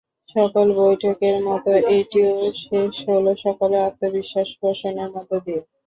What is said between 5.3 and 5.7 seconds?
দিয়ে।